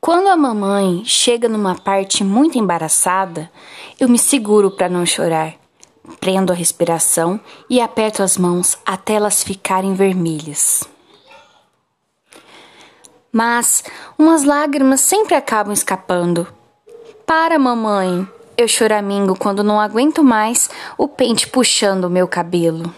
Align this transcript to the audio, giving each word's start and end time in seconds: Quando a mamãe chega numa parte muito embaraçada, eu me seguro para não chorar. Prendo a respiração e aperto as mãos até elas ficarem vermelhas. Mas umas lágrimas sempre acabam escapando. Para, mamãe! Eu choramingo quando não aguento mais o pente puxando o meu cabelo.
Quando 0.00 0.28
a 0.28 0.36
mamãe 0.36 1.02
chega 1.04 1.46
numa 1.46 1.74
parte 1.74 2.24
muito 2.24 2.56
embaraçada, 2.56 3.50
eu 3.98 4.08
me 4.08 4.18
seguro 4.18 4.70
para 4.70 4.88
não 4.88 5.04
chorar. 5.04 5.56
Prendo 6.18 6.52
a 6.52 6.56
respiração 6.56 7.38
e 7.68 7.82
aperto 7.82 8.22
as 8.22 8.38
mãos 8.38 8.78
até 8.86 9.12
elas 9.12 9.42
ficarem 9.42 9.92
vermelhas. 9.92 10.88
Mas 13.30 13.84
umas 14.18 14.42
lágrimas 14.42 15.02
sempre 15.02 15.34
acabam 15.34 15.72
escapando. 15.74 16.46
Para, 17.26 17.58
mamãe! 17.58 18.26
Eu 18.56 18.66
choramingo 18.66 19.36
quando 19.38 19.62
não 19.62 19.78
aguento 19.78 20.24
mais 20.24 20.70
o 20.96 21.08
pente 21.08 21.46
puxando 21.46 22.04
o 22.04 22.10
meu 22.10 22.26
cabelo. 22.26 22.92